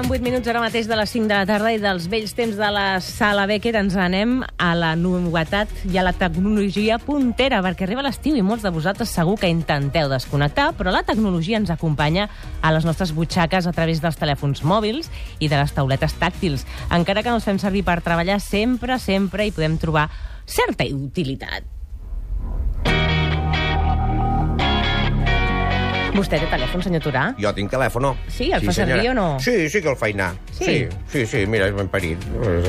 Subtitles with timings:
[0.00, 2.56] passen 8 minuts ara mateix de les 5 de la tarda i dels vells temps
[2.56, 7.84] de la sala Beckett ens anem a la novetat i a la tecnologia puntera, perquè
[7.84, 12.30] arriba l'estiu i molts de vosaltres segur que intenteu desconnectar, però la tecnologia ens acompanya
[12.62, 16.64] a les nostres butxaques a través dels telèfons mòbils i de les tauletes tàctils.
[16.88, 20.08] Encara que no els fem servir per treballar, sempre, sempre hi podem trobar
[20.46, 21.79] certa utilitat.
[26.14, 27.24] Vostè té telèfon, senyor Turà?
[27.40, 28.08] Jo tinc telèfon.
[28.32, 29.26] Sí, el fa servir o no?
[29.42, 30.32] Sí, sí que el fa anar.
[30.50, 30.64] Sí?
[30.64, 30.76] Sí,
[31.12, 32.22] sí, sí mira, és ben parit.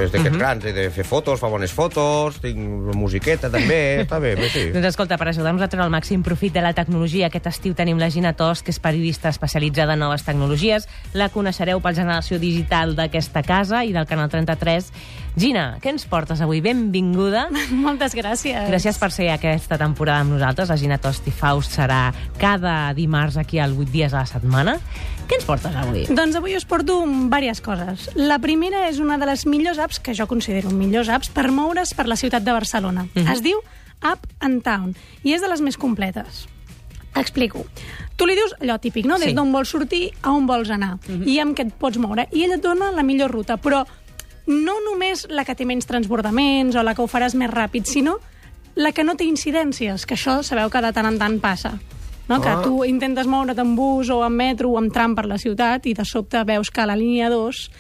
[0.04, 4.36] És d'aquests grans, he de fer fotos, fa bones fotos, tinc musiqueta també, està bé,
[4.40, 4.68] bé, sí.
[4.76, 8.00] Doncs escolta, per ajudar-nos a treure el màxim profit de la tecnologia, aquest estiu tenim
[8.02, 10.88] la Gina Tos, que és periodista especialitzada en noves tecnologies.
[11.18, 14.92] La coneixereu pel generació digital d'aquesta casa i del Canal 33.
[15.40, 16.60] Gina, què ens portes avui?
[16.64, 17.46] Benvinguda.
[17.86, 18.68] Moltes gràcies.
[18.68, 20.72] Gràcies per ser aquesta temporada amb nosaltres.
[20.72, 22.10] La Gina Tosti Faust serà
[22.42, 24.78] cada dimarts aquí al 8 dies a la setmana.
[25.28, 26.06] Què ens portes avui?
[26.10, 28.10] Doncs avui us porto diverses coses.
[28.16, 31.94] La primera és una de les millors apps, que jo considero millors apps, per moure's
[31.94, 33.08] per la ciutat de Barcelona.
[33.14, 33.28] Mhm.
[33.32, 33.60] Es diu
[34.02, 36.48] App and Town, i és de les més completes.
[37.16, 37.66] Explico.
[38.16, 39.18] Tu li dius allò típic, no?
[39.20, 39.34] Des Sí.
[39.34, 42.28] d'on vols sortir a on vols anar, i amb què et pots moure.
[42.32, 43.86] I ell et dona la millor ruta, però
[44.48, 48.18] no només la que té menys transbordaments o la que ho faràs més ràpid, sinó
[48.76, 51.74] la que no té incidències, que això sabeu que de tant en tant passa.
[52.28, 52.40] No?
[52.42, 52.62] Que Ah.
[52.64, 55.94] tu intentes moure't en bus o en metro o en tram per la ciutat i
[55.94, 57.72] de sobte veus que a la línia 2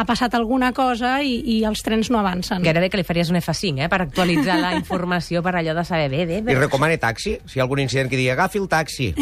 [0.00, 2.62] ha passat alguna cosa i, i els trens no avancen.
[2.64, 6.08] Gairebé que li faries un F5, eh?, per actualitzar la informació per allò de saber
[6.08, 6.54] bé, bé, I bé.
[6.54, 7.34] recomana taxi?
[7.44, 9.12] Si hi ha algun incident que digui agafi el taxi.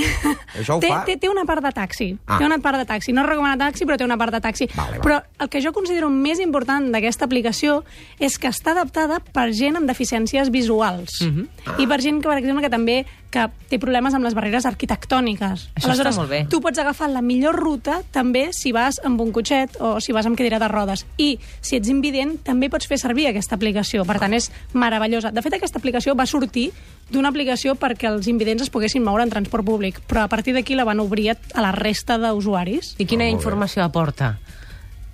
[0.55, 1.03] Això ho Té, fa?
[1.05, 2.17] té, té una part de taxi.
[2.29, 2.39] Ah.
[2.39, 3.13] Té una part de taxi.
[3.13, 4.69] No recomana taxi, però té una part de taxi.
[4.77, 5.03] Vale, vale.
[5.03, 7.83] Però el que jo considero més important d'aquesta aplicació
[8.21, 11.23] és que està adaptada per gent amb deficiències visuals.
[11.23, 11.49] Mhm.
[11.81, 15.67] I per gent que, per exemple, que també que té problemes amb les barreres arquitectòniques.
[15.77, 16.41] Això està molt bé.
[16.49, 20.27] tu pots agafar la millor ruta també si vas amb un cotxet o si vas
[20.27, 21.05] amb cadira de rodes.
[21.19, 24.05] I si ets invident, també pots fer servir aquesta aplicació.
[24.09, 25.33] Per tant, és meravellosa.
[25.33, 26.71] De fet, aquesta aplicació va sortir
[27.13, 30.77] d'una aplicació perquè els invidents es poguessin moure en transport públic, però a partir d'aquí
[30.77, 32.95] la van obrir a la resta d'usuaris.
[32.99, 33.33] I quina bé.
[33.37, 34.39] informació aporta?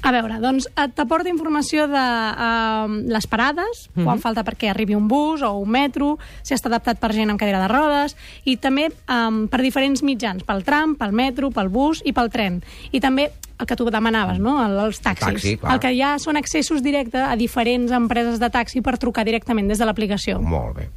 [0.04, 4.04] A veure, doncs et t'aporta informació de uh, les parades, Mhm.
[4.04, 7.40] quan falta perquè arribi un bus o un metro, si està adaptat per gent amb
[7.40, 12.02] cadira de rodes, i també um, per diferents mitjans, pel tram, pel metro, pel bus
[12.04, 12.62] i pel tren.
[12.92, 14.58] I també el que tu demanaves, no?
[14.64, 15.24] El, els taxis.
[15.28, 15.72] Taxi, clar.
[15.74, 19.78] el que ja són accessos directes a diferents empreses de taxi per trucar directament des
[19.78, 20.40] de l'aplicació.
[20.42, 20.88] Molt bé.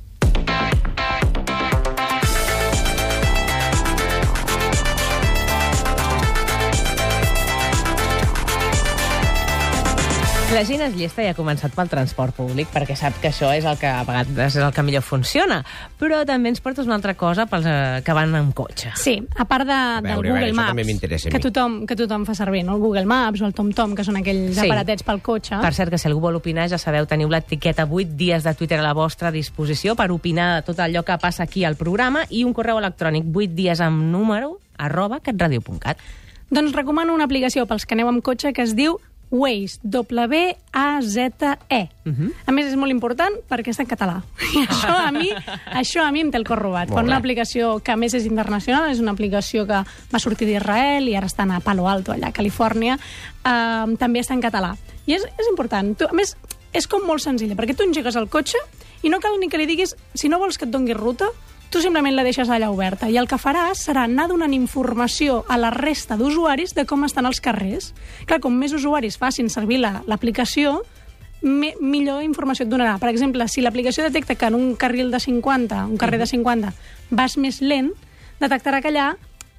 [10.58, 13.66] La gent és llesta i ha començat pel transport públic perquè sap que això és
[13.70, 15.60] el que a vegades és el que millor funciona.
[16.00, 18.90] Però també ens portes una altra cosa pels eh, que van amb cotxe.
[18.98, 22.26] Sí, a part de, veure, del a veure, Google això Maps, que tothom, que tothom
[22.26, 22.74] fa servir, no?
[22.74, 24.64] el Google Maps o el TomTom, que són aquells Sí.
[24.66, 25.60] aparatets pel cotxe.
[25.62, 28.80] Per cert, que si algú vol opinar, ja sabeu, teniu l'etiqueta 8 dies de Twitter
[28.80, 32.42] a la vostra disposició per opinar de tot allò que passa aquí al programa i
[32.44, 36.02] un correu electrònic 8 dies amb número arroba catradio.cat.
[36.50, 38.98] Doncs recomano una aplicació pels que aneu amb cotxe que es diu
[39.32, 41.90] Waze, W-A-Z-E.
[42.06, 42.28] Mhm.
[42.28, 42.34] E.
[42.46, 44.22] A més, és molt important perquè està en català.
[44.56, 45.30] I això a mi,
[45.74, 46.90] això a mi em té el cor robat.
[46.90, 51.10] Per una aplicació que a més és internacional, és una aplicació que va sortir d'Israel
[51.10, 52.98] i ara estan a Palo Alto, allà a Califòrnia,
[53.44, 54.76] eh, també està en català.
[55.08, 55.94] I és, és important.
[55.98, 56.36] Tu, a més,
[56.74, 58.60] és com molt senzilla, perquè tu engegues el cotxe
[59.04, 61.30] i no cal ni que li diguis, si no vols que et dongui ruta,
[61.70, 65.58] tu simplement la deixes allà oberta i el que faràs serà anar donant informació a
[65.60, 67.94] la resta d'usuaris de com estan els carrers.
[68.26, 70.82] Clar, com més usuaris facin servir la- l'aplicació,
[71.42, 72.98] me, millor informació et donarà.
[73.00, 76.74] Per exemple, si l'aplicació detecta que en un carril de 50, un carrer de 50,
[77.12, 77.92] vas més lent,
[78.40, 79.16] detectarà que allà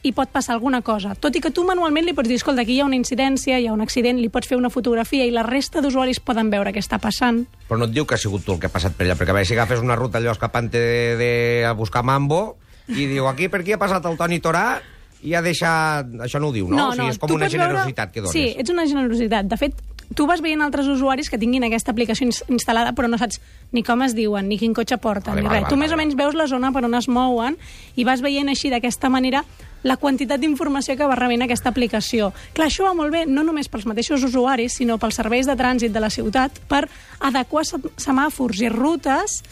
[0.06, 1.14] hi pot passar alguna cosa.
[1.18, 3.66] Tot i que tu manualment li pots dir, escolta, aquí hi ha una incidència, hi
[3.66, 6.78] ha un accident, li pots fer una fotografia i la resta d'usuaris poden veure què
[6.78, 7.42] està passant.
[7.68, 9.34] Però no et diu que ha sigut tu el que ha passat per allà, perquè
[9.34, 10.84] a veure, si agafes una ruta allò escapant de,
[11.18, 11.32] de,
[11.66, 12.56] a buscar mambo
[12.88, 14.78] i diu, aquí per aquí ha passat el Toni Torà
[15.26, 16.06] i ha deixat...
[16.22, 16.90] Això no ho diu, no?
[16.92, 18.32] o sigui, és com tu una pots veure- generositat que dones.
[18.38, 19.48] Sí, ets una generositat.
[19.50, 19.74] De fet,
[20.14, 23.42] tu vas veient altres usuaris que tinguin aquesta aplicació ins instal·lada, però no saps
[23.74, 25.56] ni com es diuen, ni quin cotxe porten, Vale, ni res.
[25.64, 25.98] vale, tu més vale.
[25.98, 27.58] o menys veus la zona per on es mouen
[27.98, 29.42] i vas veient així d'aquesta manera
[29.84, 32.32] la quantitat d'informació que va rebent aquesta aplicació.
[32.54, 35.92] Clar, això va molt bé no només pels mateixos usuaris, sinó pels serveis de trànsit
[35.94, 36.88] de la ciutat per
[37.20, 39.42] adequar se- semàfors i rutes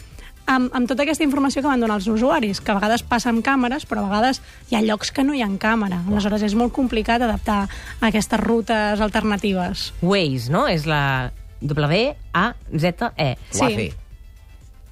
[0.47, 3.43] amb, amb tota aquesta informació que van donar els usuaris, que a vegades passa amb
[3.43, 6.01] càmeres, però a vegades hi ha llocs que no hi ha càmera.
[6.07, 7.67] Aleshores, és molt complicat adaptar
[7.99, 9.91] aquestes rutes alternatives.
[10.01, 10.67] Waze, no?
[10.67, 11.31] És la
[11.61, 13.37] W-A-Z-E.
[13.51, 13.91] Sí.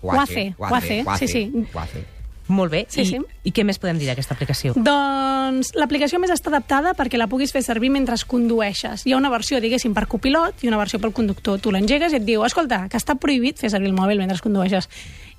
[0.02, 0.54] Guace.
[0.58, 1.52] Guace, guace, sí, sí.
[1.74, 2.06] Guace.
[2.48, 2.86] Molt bé.
[2.90, 3.20] Sí, I, sí.
[3.46, 4.76] I què més podem dir d'aquesta aplicació?
[4.78, 9.06] Doncs l'aplicació més està adaptada perquè la puguis fer servir mentre condueixes.
[9.06, 11.60] Hi ha una versió, diguéssim, per copilot i una versió pel conductor.
[11.60, 14.90] Tu l'engegues i et diu, escolta, que està prohibit fer servir el mòbil mentre condueixes.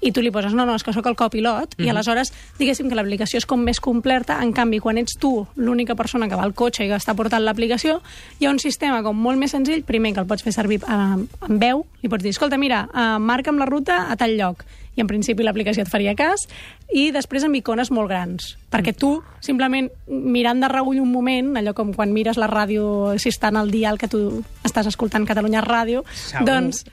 [0.05, 2.99] I tu li poses, no, no, és que sóc el copilot, i aleshores, diguéssim que
[2.99, 6.53] l'aplicació és com més completa, en canvi, quan ets tu l'única persona que va al
[6.53, 8.03] cotxe i que està portant l'aplicació,
[8.39, 10.93] hi ha un sistema com molt més senzill, primer que el pots fer servir eh,
[10.93, 14.67] amb veu, li pots dir, escolta, mira, eh, marca'm la ruta a tal lloc,
[14.97, 16.47] i en principi l'aplicació et faria cas,
[16.91, 21.75] i després amb icones molt grans, perquè tu, simplement mirant de reull un moment, allò
[21.77, 24.23] com quan mires la ràdio, si està en el dial que tu
[24.67, 26.47] estàs escoltant Catalunya Ràdio, Segur.
[26.49, 26.85] doncs,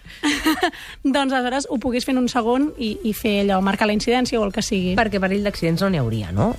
[1.16, 4.40] doncs aleshores ho puguis fer en un segon i, i fer allò, marcar la incidència
[4.40, 4.98] o el que sigui.
[5.00, 6.52] Perquè perill d'accidents no n'hi hauria, no?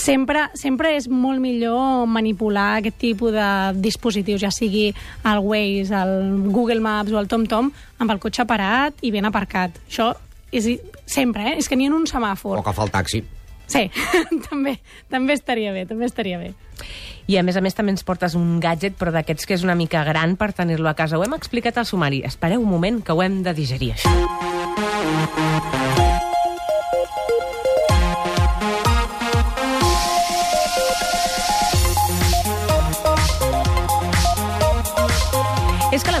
[0.00, 3.48] Sempre, sempre és molt millor manipular aquest tipus de
[3.82, 4.86] dispositius, ja sigui
[5.28, 7.68] el Waze, el Google Maps o el TomTom,
[8.00, 9.76] amb el cotxe parat i ben aparcat.
[9.90, 10.12] Això
[10.52, 10.66] és
[11.06, 11.54] sempre, eh?
[11.58, 12.58] És que ni en un semàfor.
[12.58, 13.22] O que fa el taxi.
[13.70, 13.86] Sí,
[14.50, 14.80] també,
[15.10, 16.52] també estaria bé, també estaria bé.
[17.30, 19.78] I a més a més també ens portes un gadget, però d'aquests que és una
[19.78, 21.18] mica gran per tenir-lo a casa.
[21.18, 22.24] Ho hem explicat al sumari.
[22.26, 24.10] Espereu un moment que ho hem de digerir, això.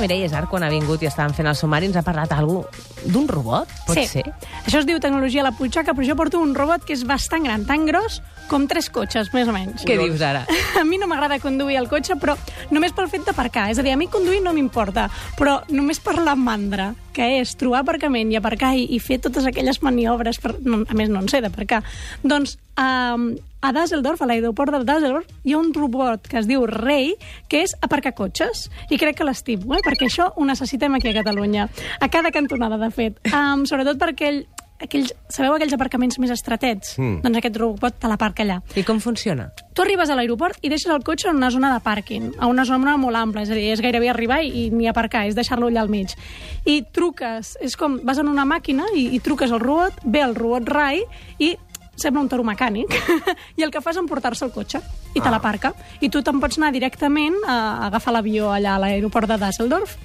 [0.00, 2.62] La Mireia Isar, quan ha vingut i estàvem fent el sumari, ens ha parlat algú
[3.04, 4.06] d'un robot, pot sí.
[4.08, 4.22] ser?
[4.62, 7.44] Això es diu tecnologia a la putxaca, però jo porto un robot que és bastant
[7.44, 9.84] gran, tan gros com tres cotxes, més o menys.
[9.84, 10.46] Què dius ara?
[10.80, 12.38] A mi no m'agrada conduir el cotxe, però
[12.72, 13.68] només pel fet d'aparcar.
[13.70, 15.06] És a dir, a mi conduir no m'importa,
[15.36, 19.46] però només per la mandra, que és trobar aparcament i aparcar i, i fer totes
[19.46, 21.84] aquelles maniobres, per, no, a més no en sé d'aparcar,
[22.24, 26.64] doncs um, a Düsseldorf, a l'aeroport de Düsseldorf, hi ha un robot que es diu
[26.68, 27.14] Rei,
[27.48, 29.84] que és aparcar cotxes, i crec que l'estimo, eh?
[29.84, 31.68] perquè això ho necessitem aquí a Catalunya.
[32.00, 33.20] A cada cantonada, de fet.
[33.28, 34.42] Um, sobretot perquè ell,
[34.80, 36.94] aquells, sabeu aquells aparcaments més estretets?
[36.98, 37.20] Mm.
[37.24, 38.60] Doncs aquest robot te l'aparca allà.
[38.80, 39.50] I com funciona?
[39.76, 42.64] Tu arribes a l'aeroport i deixes el cotxe en una zona de pàrquing, a una
[42.68, 45.68] zona molt ampla, és a dir, és gairebé arribar i, i ni aparcar, és deixar-lo
[45.70, 46.16] allà al mig.
[46.64, 50.36] I truques, és com, vas en una màquina i, i truques al robot, ve el
[50.38, 51.04] robot RAI
[51.38, 51.56] i
[52.00, 52.90] sembla un toro mecànic,
[53.58, 54.80] i el que fa és emportar-se el cotxe
[55.14, 55.32] i te Ah.
[55.36, 55.74] l'aparca.
[56.00, 59.96] I tu te'n pots anar directament a agafar l'avió allà a l'aeroport de Düsseldorf.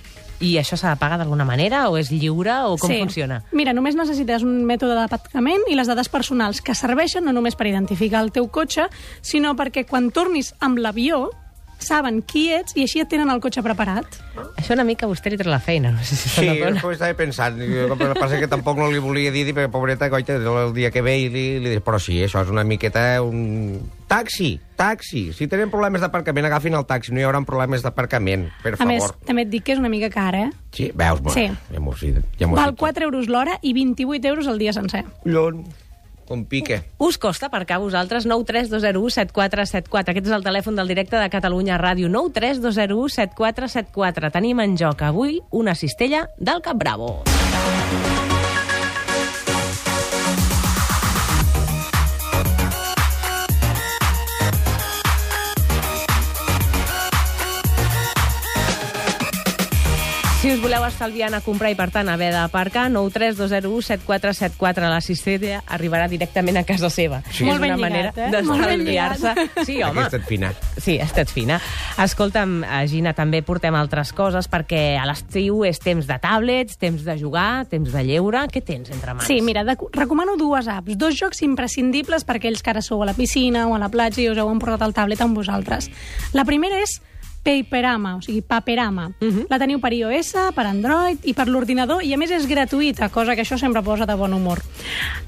[0.43, 2.97] I això s'ha de pagar d'alguna manera o és lliure o com Sí.
[2.99, 3.37] funciona?
[3.53, 7.67] Mira, només necessites un mètode d'aparcament i les dades personals que serveixen no només per
[7.67, 8.89] identificar el teu cotxe,
[9.21, 11.29] sinó perquè quan tornis amb l'avió
[11.79, 14.05] saben qui ets i així et tenen el cotxe preparat.
[14.57, 16.81] Això una mica a vostè li treu la feina, no sé si Sí, n'adona.
[16.83, 17.59] ho estava pensant.
[17.61, 21.01] El que passa que tampoc no li volia dir, perquè pobreta, coita, el dia que
[21.01, 23.89] ve i li, li dic, però sí, això és una miqueta un...
[24.07, 25.31] Taxi, taxi.
[25.33, 27.11] Si tenen problemes d'aparcament, agafin el taxi.
[27.11, 28.91] No hi haurà problemes d'aparcament, per A favor.
[28.93, 30.49] més, també et dic que és una mica car, eh?
[30.71, 31.47] Sí, veus, bueno, Sí.
[31.73, 32.79] ja m'ho sí, ja Val sé tot.
[32.79, 35.03] 4 euros l'hora i 28 euros el dia sencer.
[35.23, 35.67] Collons,
[36.27, 36.83] com pique.
[36.99, 40.09] Us costa aparcar vosaltres 932017474.
[40.11, 42.09] Aquest és el telèfon del directe de Catalunya Ràdio.
[42.11, 44.31] 932017474.
[44.33, 47.23] Tenim en joc avui una cistella del Cap Bravo.
[60.45, 64.91] Si us voleu estalviar anar a comprar i, per tant, haver d'aparcar, 932017474.
[64.93, 67.23] La cistella arribarà directament a casa seva.
[67.31, 67.47] Sí.
[67.47, 68.43] Molt és ben una manera lligat, eh?
[68.45, 69.65] Molt ben d'estalviar-se.
[69.65, 70.03] Sí, home.
[70.03, 70.51] Aquesta et fina.
[70.77, 71.57] Sí, ha estat fina.
[72.03, 77.01] Escolta'm, eh, Gina, també portem altres coses perquè a l'estiu és temps de tablets, temps
[77.09, 78.45] de jugar, temps de lleure.
[78.53, 79.25] Què tens entre mans?
[79.25, 83.09] Sí, mira, de, recomano dues apps, dos jocs imprescindibles per aquells que ara sou a
[83.09, 85.89] la piscina o a la platja i us heu emportat el tablet amb vosaltres.
[86.37, 86.99] La primera és
[87.45, 89.11] Paperama, o sigui, Paperama.
[89.21, 89.45] Uh -huh.
[89.49, 93.35] La teniu per iOS, per Android i per l'ordinador, i a més és gratuïta, cosa
[93.35, 94.63] que això sempre posa de bon humor.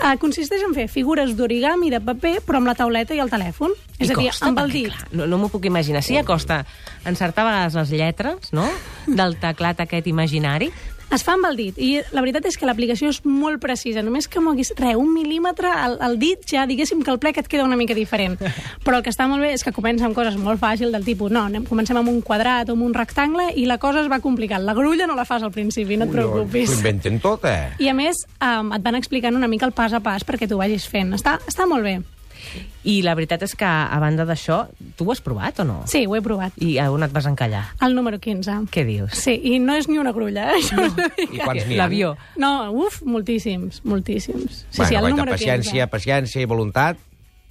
[0.02, 3.72] Uh, consisteix en fer figures d'origami de paper, però amb la tauleta i el telèfon.
[4.00, 4.88] És I a dir, amb el dit.
[4.88, 6.02] Clar, no no m'ho puc imaginar.
[6.02, 6.66] Sí, costa
[7.06, 8.68] encertar a vegades les lletres, no?,
[9.08, 10.72] del teclat aquest imaginari.
[11.08, 14.02] Es fa amb el dit, i la veritat és que l'aplicació és molt precisa.
[14.04, 17.48] Només que moguis, re, un mil·límetre al, al dit, ja diguéssim que el plec et
[17.48, 18.36] queda una mica diferent.
[18.86, 21.32] Però el que està molt bé és que comença amb coses molt fàcils, del tipus,
[21.32, 24.20] no, anem, comencem amb un quadrat o amb un rectangle, i la cosa es va
[24.24, 24.68] complicant.
[24.68, 26.74] La grulla no la fas al principi, no et preocupis.
[26.74, 27.72] S'ho inventen tot, eh?
[27.80, 30.60] I a més, um, et van explicant una mica el pas a pas perquè tu
[30.60, 31.16] vagis fent.
[31.16, 32.00] Està, està molt bé.
[32.88, 34.62] I la veritat és que, a banda d'això,
[34.96, 35.82] tu ho has provat o no?
[35.92, 36.56] Sí, ho he provat.
[36.64, 37.64] I a on et vas encallar?
[37.84, 38.70] El número 15.
[38.72, 39.18] Què dius?
[39.18, 40.62] Sí, i no és ni una grulla, eh?
[40.62, 41.10] Això no.
[41.28, 41.82] I quants n'hi ha?
[41.84, 42.16] L'avió.
[42.38, 44.66] no, uf, moltíssims, moltíssims.
[44.70, 45.38] Sí, bueno, sí, el número 15.
[45.38, 47.04] paciència, paciència i voluntat,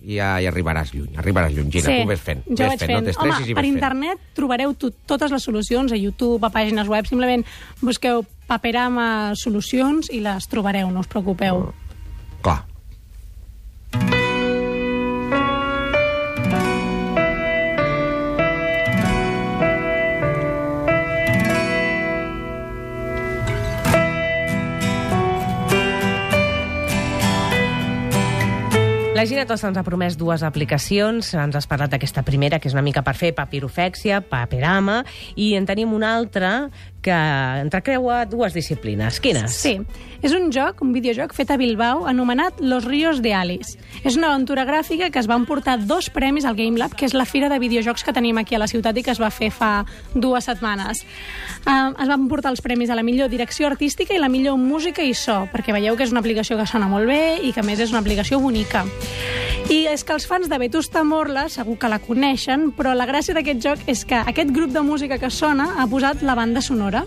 [0.06, 1.16] i ja hi arribaràs lluny.
[1.18, 2.42] Arribaràs lluny, Gina, tu ves fent.
[2.46, 3.00] Jo ves vaig fent, fent.
[3.00, 3.74] no t'estressis Home, i per ves fent.
[3.74, 7.44] internet trobareu tu, totes les solucions, a YouTube, a pàgines web, simplement
[7.80, 11.72] busqueu Paperama Solucions i les trobareu, no us preocupeu.
[12.44, 12.60] Clar.
[29.16, 31.30] La Gina Tossa ens ha promès dues aplicacions.
[31.40, 34.98] Ens has parlat d'aquesta primera, que és una mica per fer papirofèxia, paperama,
[35.40, 36.50] i en tenim una altra
[37.06, 37.14] que
[37.62, 39.20] entrecreua dues disciplines.
[39.22, 39.54] Quines?
[39.54, 39.76] Sí.
[40.26, 43.78] És un joc, un videojoc fet a Bilbao anomenat Los Ríos de Alice.
[44.02, 47.14] És una aventura gràfica que es van portar dos premis al Game Lab, que és
[47.14, 49.52] la fira de videojocs que tenim aquí a la ciutat i que es va fer
[49.54, 49.84] fa
[50.14, 51.04] dues setmanes.
[51.62, 55.04] Uh, es van portar els premis a la millor direcció artística i la millor música
[55.06, 57.78] i so, perquè veieu que és una aplicació que sona molt bé i que més
[57.78, 58.82] és una aplicació bonica.
[59.66, 63.34] I és que els fans de Vetusta Morla segur que la coneixen, però la gràcia
[63.34, 67.02] d'aquest joc és que aquest grup de música que sona ha posat la banda sonora.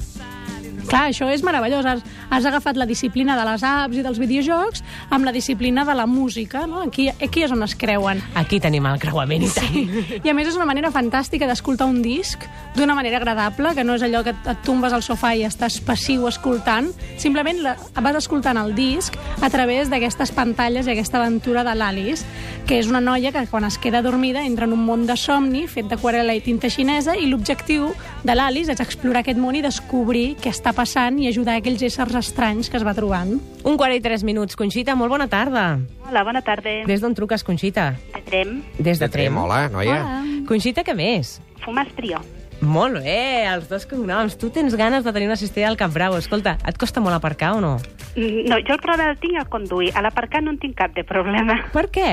[0.89, 1.87] Clar, això és meravellós.
[2.29, 6.05] Has agafat la disciplina de les apps i dels videojocs amb la disciplina de la
[6.05, 6.83] música, no?
[6.86, 8.21] Aquí, aquí és on es creuen.
[8.39, 9.77] Aquí tenim el creuament i tant.
[10.24, 12.45] I a més és una manera fantàstica d'escoltar un disc
[12.75, 15.79] d'una manera agradable, que no és allò que et, et tombes al sofà i estàs
[15.86, 16.91] passiu escoltant.
[17.19, 22.27] Simplement la, vas escoltant el disc a través d'aquestes pantalles i aquesta aventura de l'Alice,
[22.69, 25.65] que és una noia que quan es queda dormida entra en un món de somni
[25.67, 27.89] fet d'aquarela i tinta xinesa i l'objectiu
[28.24, 32.18] de l'Alice és explorar aquest món i descobrir què està passant i ajudar aquells éssers
[32.19, 33.38] estranys que es va trobant.
[33.63, 34.55] Un quart i tres minuts.
[34.59, 35.79] Conxita, molt bona tarda.
[36.07, 36.83] Hola, bona tarda.
[36.88, 37.93] Des d'on truques, Conxita?
[38.13, 38.59] De Trem.
[38.77, 39.38] Des de Trem.
[39.38, 40.01] Hola, noia.
[40.03, 40.43] Hola.
[40.47, 41.39] Conxita, què més?
[41.63, 42.19] Fumas trio.
[42.61, 44.35] Molt bé, els dos cognoms.
[44.38, 46.17] Tu tens ganes de tenir una cistella al Cap Bravo.
[46.19, 47.77] Escolta, et costa molt aparcar o no?
[48.17, 49.93] Mm, No, jo el problema el tinc a conduir.
[49.95, 51.55] A l'aparcar no en tinc cap de problema.
[51.71, 52.09] Per què?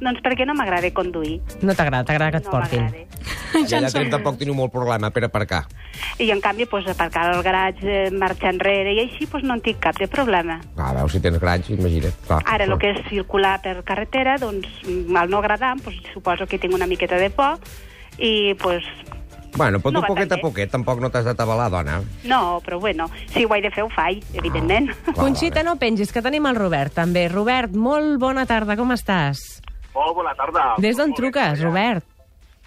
[0.00, 1.40] Doncs perquè no m'agrada conduir.
[1.62, 2.86] No t'agrada, t'agrada que et no portin.
[3.56, 5.62] I allà tenim tampoc teniu molt problema per aparcar.
[6.20, 9.62] I en canvi, pues, aparcar al garatge, eh, marxar enrere i així, pues, no en
[9.64, 10.60] tinc cap de problema.
[10.76, 12.14] Ah, veus, si tens grans, imagina't.
[12.26, 12.42] Clar.
[12.44, 14.68] Ara, el que és circular per carretera, doncs,
[15.16, 17.58] al no agradar, pues, suposo que tinc una miqueta de por
[18.18, 18.84] i, pues,
[19.56, 22.02] Bueno, però tu No poquet a poquet tampoc no t'has d'atabalar, dona.
[22.24, 24.90] no, però bueno, si ho he de fer, ho faig, evidentment.
[25.04, 27.26] Clar, Conxita, no pengis, que tenim el Robert, també.
[27.30, 29.62] Robert, molt bona tarda, com estàs?
[29.96, 30.74] Molt bona tarda.
[30.84, 31.62] Des d'on truques.
[31.64, 32.04] Robert?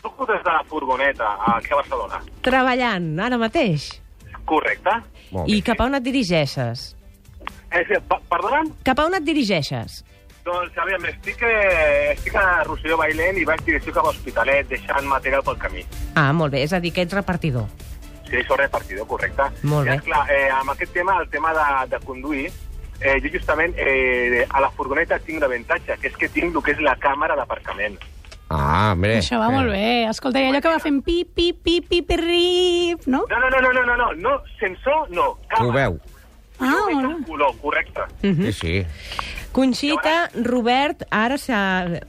[0.02, 2.22] Truco des de la furgoneta, aquí a Barcelona.
[2.42, 3.90] Treballant, ara mateix?
[4.48, 4.94] Correcte.
[5.36, 5.66] Molt I bé.
[5.68, 6.96] cap a on et dirigeixes?
[7.70, 8.00] Eh, sí,
[8.32, 8.72] perdona'm?
[8.88, 10.00] Cap a on et dirigeixes?
[10.48, 15.06] Doncs, aviam, estic, eh, estic a Rosselló Bailent i vaig direcció cap a l'Hospitalet, deixant
[15.06, 15.84] material pel camí.
[16.16, 17.68] Ah, molt bé, és a dir, que ets repartidor.
[18.30, 19.44] Sí, soc repartidor, correcte.
[19.64, 19.96] Molt I, bé.
[19.98, 22.50] esclar, eh, amb aquest tema, el tema de, de conduir,
[23.02, 26.64] eh, jo justament eh, a la furgoneta tinc un avantatge, que és que tinc el
[26.64, 27.98] que és la càmera d'aparcament.
[28.52, 29.20] Ah, hombre.
[29.20, 30.08] Això va molt bé.
[30.10, 33.26] Escolta, i allò que va fent pi, pi, pi, pi, pi, rip, no?
[33.30, 35.90] No, no, no, no, no, no, no, no sensor, no, Que ho càmera.
[35.90, 36.00] veu.
[36.60, 37.26] Ah, Jo veig molt el bé.
[37.28, 38.02] color, correcte.
[38.22, 38.86] Sí, sí.
[39.52, 41.54] Conxita, Robert, ara se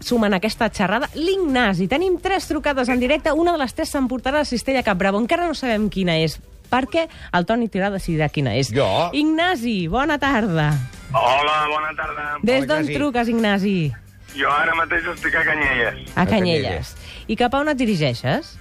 [0.00, 1.86] sumen a aquesta xerrada l'Ignasi.
[1.88, 5.18] Tenim tres trucades en directe, una de les tres s'emportarà a Cistella Cap Bravo.
[5.18, 6.38] Encara no sabem quina és,
[6.70, 8.70] perquè el Toni Tirà decidirà quina és.
[8.74, 8.86] Jo?
[9.12, 10.70] Ignasi, bona tarda.
[11.12, 12.26] Hola, bona tarda.
[12.42, 12.94] Des d'on Ignasi.
[12.94, 13.92] truques, Ignasi?
[14.38, 16.10] Jo ara mateix estic a Canyelles.
[16.14, 16.94] A A Canyelles.
[17.26, 18.56] I cap a on et dirigeixes?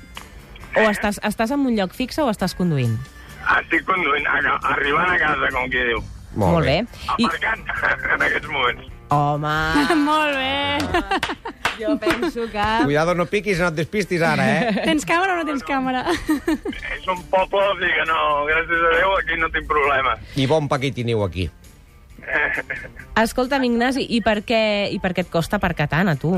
[0.75, 2.97] O estàs, estàs en un lloc fix o estàs conduint?
[3.59, 6.01] Estic conduint, a- arribant a casa, com qui diu.
[6.35, 6.83] Molt, bé.
[7.17, 7.63] I, Aparcant
[8.15, 8.85] en aquests moments.
[9.09, 9.53] Home,
[10.09, 10.79] molt bé.
[11.79, 12.65] jo penso que...
[12.83, 14.73] Cuidado, no piquis, no et despistis ara, eh?
[14.89, 16.03] Tens càmera o no tens càmera?
[16.97, 20.15] És un poble, o sigui que no, gràcies a Déu, aquí no tinc problema.
[20.35, 21.49] I bon pa que teniu aquí.
[23.17, 24.61] Escolta'm, Ignasi, i per què,
[24.93, 26.37] i per què et costa aparcar tant, a tu?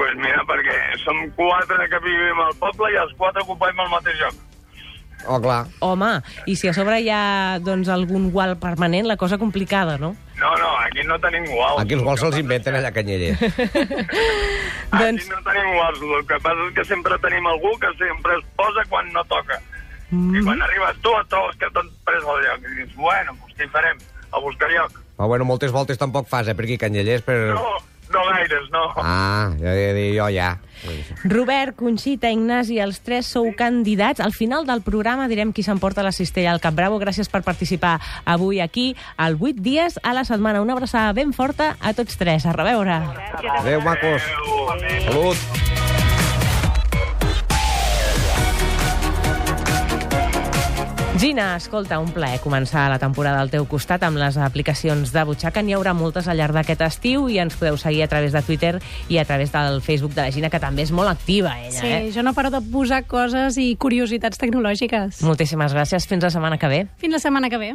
[0.00, 4.16] pues mira, perquè som quatre que vivim al poble i els quatre ocupem el mateix
[4.22, 4.38] lloc.
[5.28, 5.66] Oh, clar.
[5.84, 6.08] Home,
[6.48, 10.14] i si a sobre hi ha doncs, algun gual permanent, la cosa complicada, no?
[10.40, 11.82] No, no, aquí no tenim guals.
[11.82, 13.42] Aquí els gols se'ls inventen allà a Canyelles.
[13.44, 16.00] Aquí Doncs- no tenim guals.
[16.00, 19.60] El que passa és que sempre tenim algú que sempre es posa quan no toca.
[20.10, 20.40] Mm.
[20.40, 22.64] I quan arribes tu et trobes que t'han pres el lloc.
[22.64, 24.00] I dius, bueno, doncs què hi farem?
[24.30, 24.96] A buscar lloc.
[25.18, 27.36] Però bueno, moltes voltes tampoc fas, eh, per aquí a Canyelles, per...
[27.52, 27.76] No,
[28.10, 28.84] no gaires, no.
[28.96, 30.58] Ah, ja de dir jo ja.
[31.24, 34.20] Robert, Conxita, Ignasi, els tres sou candidats.
[34.20, 37.00] Al final del programa direm qui s'emporta la cistella al Cap Bravo.
[37.02, 40.62] Gràcies per participar avui aquí, al 8 dies a la setmana.
[40.62, 42.46] Una abraçada ben forta a tots tres.
[42.46, 43.02] A reveure.
[43.60, 44.22] Adéu, macos.
[45.06, 45.69] Salut.
[51.20, 55.60] Gina, escolta, un plaer començar la temporada al teu costat amb les aplicacions de butxaca.
[55.60, 58.78] N'hi haurà moltes al llarg d'aquest estiu i ens podeu seguir a través de Twitter
[59.12, 61.92] i a través del Facebook de la Gina, que també és molt activa, ella, Sí,
[61.92, 62.08] eh?
[62.14, 65.20] jo no paro de posar coses i curiositats tecnològiques.
[65.20, 66.08] Moltíssimes gràcies.
[66.08, 66.82] Fins la setmana que ve.
[66.96, 67.74] Fins la setmana que ve.